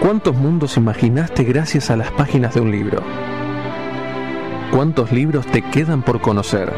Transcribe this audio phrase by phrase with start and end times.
[0.00, 3.02] ¿Cuántos mundos imaginaste gracias a las páginas de un libro?
[4.72, 6.72] ¿Cuántos libros te quedan por conocer?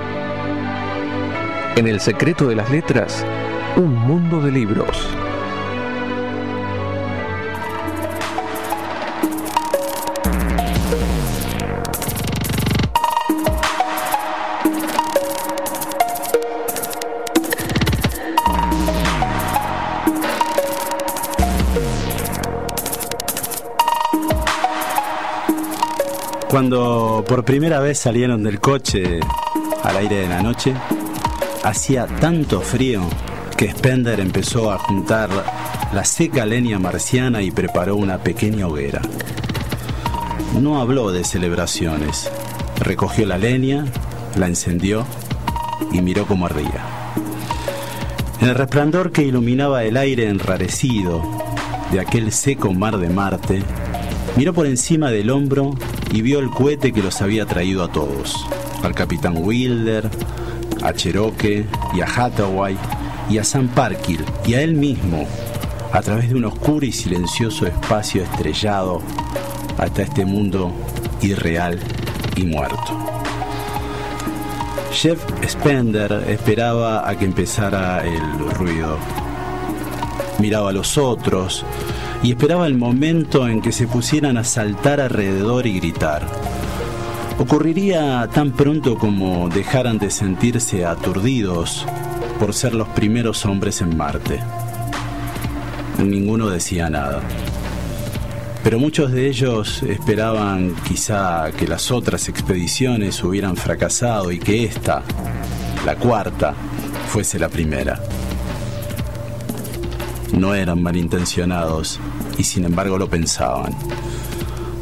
[1.77, 3.25] En el secreto de las letras,
[3.77, 5.09] un mundo de libros.
[26.53, 29.21] Cuando por primera vez salieron del coche
[29.83, 30.75] al aire de la noche,
[31.65, 33.01] hacía tanto frío
[33.57, 35.31] que Spender empezó a juntar
[35.95, 39.01] la seca leña marciana y preparó una pequeña hoguera.
[40.61, 42.31] No habló de celebraciones.
[42.79, 43.87] Recogió la leña,
[44.37, 45.07] la encendió
[45.91, 46.85] y miró cómo ardía.
[48.43, 51.23] En el resplandor que iluminaba el aire enrarecido
[51.93, 53.63] de aquel seco mar de Marte,
[54.37, 55.75] miró por encima del hombro
[56.13, 58.47] y vio el cohete que los había traído a todos,
[58.83, 60.09] al capitán Wilder,
[60.83, 62.77] a Cherokee y a Hathaway
[63.29, 65.27] y a Sam Parkhill y a él mismo,
[65.93, 69.03] a través de un oscuro y silencioso espacio estrellado
[69.79, 70.73] hasta este mundo
[71.21, 71.79] irreal
[72.37, 72.99] y muerto.
[74.93, 78.99] Jeff Spender esperaba a que empezara el ruido.
[80.39, 81.65] Miraba a los otros,
[82.23, 86.27] y esperaba el momento en que se pusieran a saltar alrededor y gritar.
[87.39, 91.85] Ocurriría tan pronto como dejaran de sentirse aturdidos
[92.39, 94.39] por ser los primeros hombres en Marte.
[95.99, 97.21] Ninguno decía nada.
[98.63, 105.03] Pero muchos de ellos esperaban quizá que las otras expediciones hubieran fracasado y que esta,
[105.85, 106.55] la cuarta,
[107.09, 108.01] fuese la primera.
[110.33, 112.01] No eran malintencionados
[112.39, 113.75] y sin embargo lo pensaban.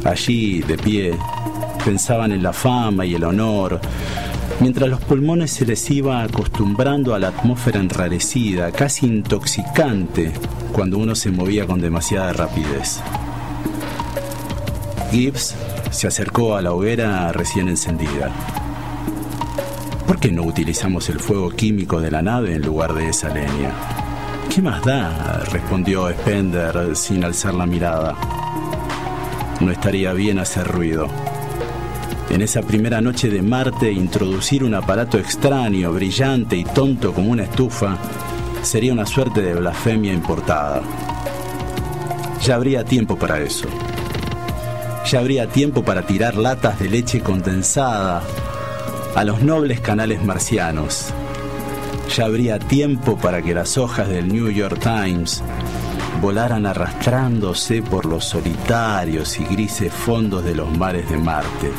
[0.03, 1.17] Allí, de pie,
[1.83, 3.79] pensaban en la fama y el honor,
[4.59, 10.31] mientras los pulmones se les iba acostumbrando a la atmósfera enrarecida, casi intoxicante,
[10.71, 13.01] cuando uno se movía con demasiada rapidez.
[15.11, 15.55] Gibbs
[15.91, 18.31] se acercó a la hoguera recién encendida.
[20.07, 24.00] ¿Por qué no utilizamos el fuego químico de la nave en lugar de esa leña?
[24.53, 25.43] ¿Qué más da?
[25.49, 28.17] respondió Spender sin alzar la mirada.
[29.61, 31.07] No estaría bien hacer ruido.
[32.29, 37.43] En esa primera noche de Marte, introducir un aparato extraño, brillante y tonto como una
[37.43, 37.97] estufa
[38.61, 40.81] sería una suerte de blasfemia importada.
[42.43, 43.69] Ya habría tiempo para eso.
[45.09, 48.21] Ya habría tiempo para tirar latas de leche condensada
[49.15, 51.13] a los nobles canales marcianos
[52.09, 55.43] ya habría tiempo para que las hojas del New York Times
[56.21, 61.71] volaran arrastrándose por los solitarios y grises fondos de los mares de Marte.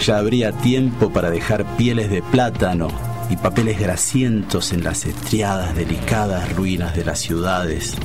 [0.00, 2.88] Ya habría tiempo para dejar pieles de plátano
[3.30, 7.96] y papeles grasientos en las estriadas delicadas ruinas de las ciudades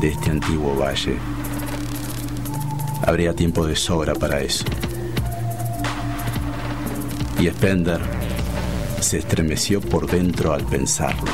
[0.00, 1.16] de este antiguo valle.
[3.06, 4.64] Habría tiempo de sobra para eso.
[7.40, 8.27] Y Spender
[9.00, 11.30] se estremeció por dentro al pensarlo.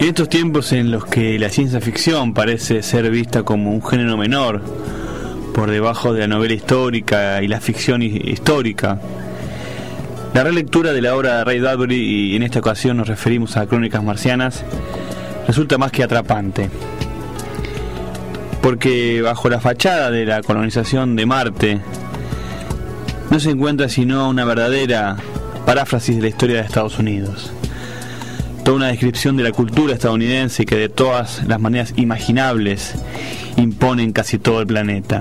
[0.00, 4.16] En estos tiempos en los que la ciencia ficción parece ser vista como un género
[4.16, 4.62] menor,
[5.58, 9.00] por debajo de la novela histórica y la ficción histórica.
[10.32, 13.66] La relectura de la obra de Ray Bradbury, y en esta ocasión nos referimos a
[13.66, 14.62] Crónicas Marcianas,
[15.48, 16.70] resulta más que atrapante.
[18.62, 21.80] Porque bajo la fachada de la colonización de Marte,
[23.28, 25.16] no se encuentra sino una verdadera
[25.66, 27.50] paráfrasis de la historia de Estados Unidos.
[28.64, 32.94] Toda una descripción de la cultura estadounidense que de todas las maneras imaginables
[33.56, 35.20] impone en casi todo el planeta.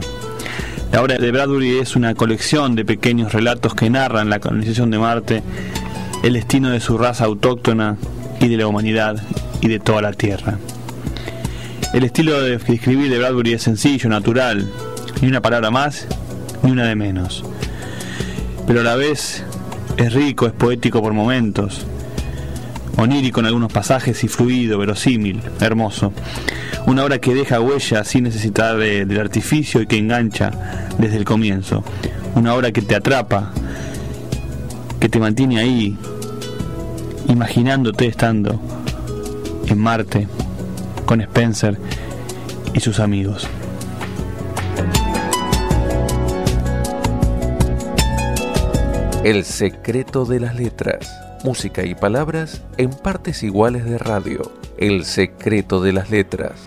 [0.92, 4.98] La obra de Bradbury es una colección de pequeños relatos que narran la colonización de
[4.98, 5.44] Marte,
[6.24, 7.98] el destino de su raza autóctona
[8.40, 9.22] y de la humanidad
[9.62, 10.58] y de toda la Tierra.
[11.94, 14.70] El estilo de escribir de Bradbury es sencillo, natural,
[15.22, 16.08] ni una palabra más,
[16.64, 17.44] ni una de menos.
[18.66, 19.44] Pero a la vez
[19.98, 21.86] es rico, es poético por momentos,
[22.98, 26.12] onírico en algunos pasajes y fluido, verosímil, hermoso.
[26.86, 30.52] Una obra que deja huella sin necesitar del artificio y que engancha
[30.98, 31.84] desde el comienzo.
[32.36, 33.52] Una obra que te atrapa,
[35.00, 35.98] que te mantiene ahí,
[37.28, 38.60] imaginándote estando
[39.68, 40.28] en Marte
[41.06, 41.78] con Spencer
[42.74, 43.48] y sus amigos.
[49.28, 51.20] El secreto de las letras.
[51.44, 54.54] Música y palabras en partes iguales de radio.
[54.78, 56.64] El secreto de las letras.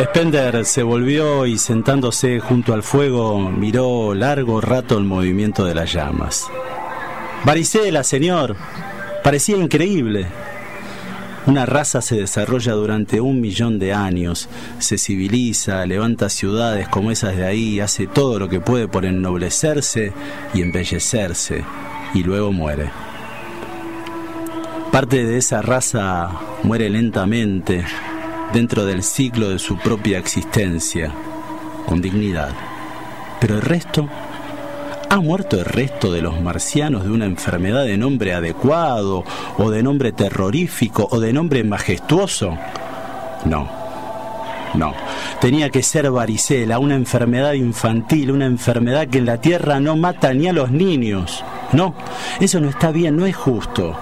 [0.00, 5.92] Spender se volvió y sentándose junto al fuego miró largo rato el movimiento de las
[5.92, 6.50] llamas.
[7.44, 8.56] Varicela, señor,
[9.24, 10.26] parecía increíble.
[11.44, 14.48] Una raza se desarrolla durante un millón de años,
[14.78, 20.12] se civiliza, levanta ciudades como esas de ahí, hace todo lo que puede por ennoblecerse
[20.54, 21.64] y embellecerse,
[22.14, 22.90] y luego muere.
[24.92, 26.30] Parte de esa raza
[26.62, 27.84] muere lentamente,
[28.52, 31.12] dentro del ciclo de su propia existencia,
[31.86, 32.50] con dignidad.
[33.40, 34.08] Pero el resto,
[35.12, 39.24] ¿ha muerto el resto de los marcianos de una enfermedad de nombre adecuado,
[39.58, 42.56] o de nombre terrorífico, o de nombre majestuoso?
[43.44, 43.68] No,
[44.72, 44.94] no.
[45.38, 50.32] Tenía que ser varicela, una enfermedad infantil, una enfermedad que en la tierra no mata
[50.32, 51.44] ni a los niños.
[51.72, 51.94] No,
[52.40, 53.94] eso no está bien, no es justo.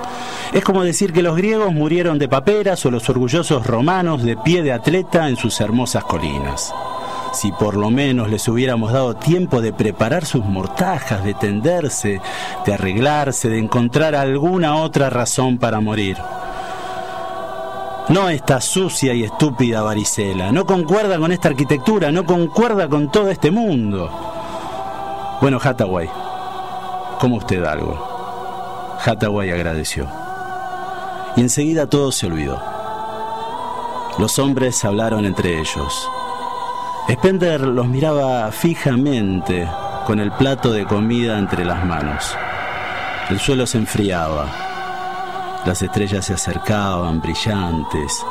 [0.52, 4.62] Es como decir que los griegos murieron de paperas o los orgullosos romanos de pie
[4.62, 6.72] de atleta en sus hermosas colinas.
[7.32, 12.20] Si por lo menos les hubiéramos dado tiempo de preparar sus mortajas, de tenderse,
[12.66, 16.16] de arreglarse, de encontrar alguna otra razón para morir.
[18.08, 23.30] No esta sucia y estúpida varicela, no concuerda con esta arquitectura, no concuerda con todo
[23.30, 24.10] este mundo.
[25.40, 26.10] Bueno, Hathaway,
[27.20, 28.98] ¿cómo usted algo?
[29.04, 30.08] Hathaway agradeció
[31.36, 32.60] y enseguida todo se olvidó.
[34.18, 36.08] Los hombres hablaron entre ellos.
[37.10, 39.68] Spender los miraba fijamente
[40.06, 42.36] con el plato de comida entre las manos.
[43.28, 44.46] El suelo se enfriaba.
[45.66, 48.24] Las estrellas se acercaban brillantes.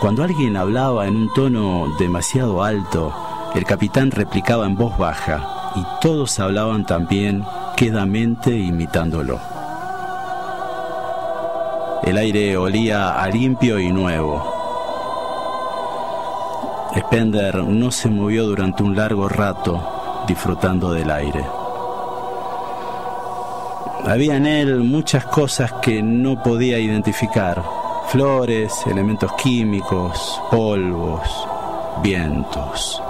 [0.00, 3.14] Cuando alguien hablaba en un tono demasiado alto,
[3.54, 7.42] el capitán replicaba en voz baja y todos hablaban también
[7.74, 9.40] quedamente imitándolo.
[12.02, 14.53] El aire olía a limpio y nuevo.
[16.96, 21.44] Spender no se movió durante un largo rato disfrutando del aire.
[24.06, 27.62] Había en él muchas cosas que no podía identificar.
[28.08, 31.48] Flores, elementos químicos, polvos,
[32.02, 33.02] vientos.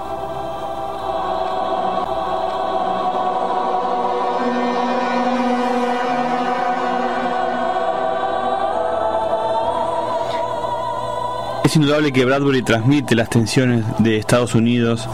[11.75, 15.09] Es indudable que Bradbury transmite las tensiones de Estados Unidos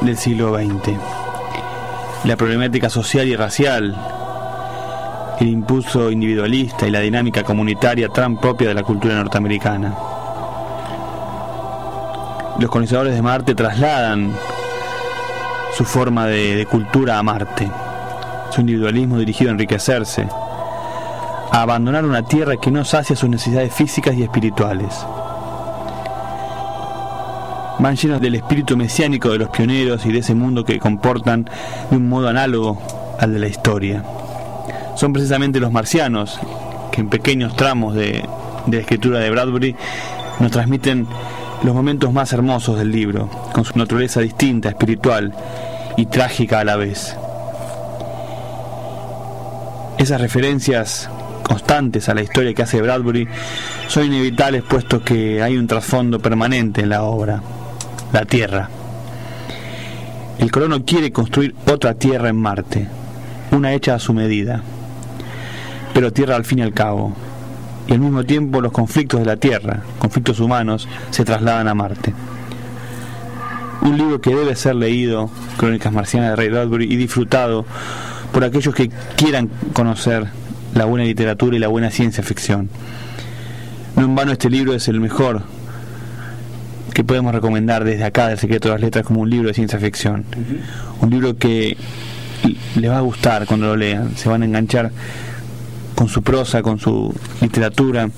[0.00, 0.98] del siglo XX,
[2.24, 3.96] la problemática social y racial,
[5.38, 9.94] el impulso individualista y la dinámica comunitaria tan propia de la cultura norteamericana.
[12.58, 14.32] Los colonizadores de Marte trasladan
[15.76, 17.70] su forma de, cultura a Marte,
[18.50, 20.26] su individualismo dirigido a enriquecerse,
[21.52, 25.06] a abandonar una tierra que no sacia sus necesidades físicas y espirituales
[27.78, 31.48] van llenos del espíritu mesiánico de los pioneros y de ese mundo que comportan
[31.90, 32.80] de un modo análogo
[33.18, 34.04] al de la historia.
[34.96, 36.38] Son precisamente los marcianos
[36.90, 38.24] que en pequeños tramos de,
[38.66, 39.76] de la escritura de Bradbury
[40.40, 41.06] nos transmiten
[41.62, 45.32] los momentos más hermosos del libro, con su naturaleza distinta, espiritual
[45.96, 47.16] y trágica a la vez.
[49.98, 51.10] Esas referencias
[51.42, 53.26] constantes a la historia que hace Bradbury
[53.88, 57.40] son inevitables puesto que hay un trasfondo permanente en la obra
[58.12, 58.68] la Tierra.
[60.38, 62.86] El colono quiere construir otra Tierra en Marte,
[63.50, 64.62] una hecha a su medida,
[65.92, 67.14] pero Tierra al fin y al cabo.
[67.86, 72.12] Y al mismo tiempo los conflictos de la Tierra, conflictos humanos, se trasladan a Marte.
[73.82, 77.64] Un libro que debe ser leído, Crónicas Marcianas de Ray Bradbury, y disfrutado
[78.32, 80.28] por aquellos que quieran conocer
[80.74, 82.68] la buena literatura y la buena ciencia ficción.
[83.96, 85.42] No en vano este libro es el mejor
[86.98, 89.78] que podemos recomendar desde acá del Secreto de las Letras como un libro de ciencia
[89.78, 90.24] ficción.
[91.00, 91.76] Un libro que
[92.74, 94.90] les va a gustar cuando lo lean, se van a enganchar
[95.94, 98.10] con su prosa, con su literatura,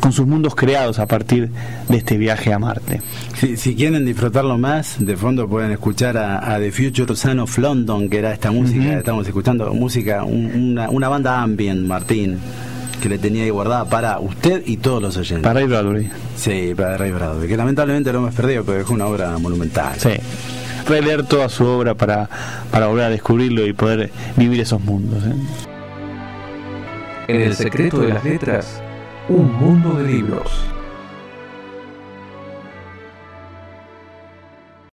[0.00, 1.50] con sus mundos creados a partir
[1.90, 3.02] de este viaje a Marte.
[3.34, 8.16] Si, quieren disfrutarlo más, de fondo pueden escuchar a, The Future Son of London, que
[8.20, 12.38] era esta música, estamos escuchando música, una, una banda ambient, Martín
[13.00, 15.42] que le tenía ahí guardada para usted y todos los oyentes.
[15.42, 16.10] Para Ray Bradbury.
[16.36, 19.94] Sí, para Ray Bradbury, que lamentablemente lo hemos perdido, pero dejó una obra monumental.
[19.98, 20.10] Sí.
[20.88, 22.28] Releer toda su obra para,
[22.70, 25.24] para volver a descubrirlo y poder vivir esos mundos.
[25.24, 25.34] ¿eh?
[27.28, 28.80] En el secreto de las letras,
[29.28, 30.50] un mundo de libros.